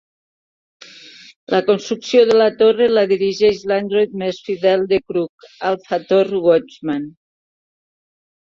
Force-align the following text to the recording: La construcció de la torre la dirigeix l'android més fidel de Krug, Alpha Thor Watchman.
La 1.55 1.59
construcció 1.67 2.23
de 2.29 2.37
la 2.39 2.47
torre 2.61 2.87
la 2.99 3.03
dirigeix 3.13 3.61
l'android 3.73 4.15
més 4.23 4.41
fidel 4.49 4.87
de 4.95 4.99
Krug, 5.11 5.49
Alpha 5.73 6.01
Thor 6.09 6.35
Watchman. 6.49 7.07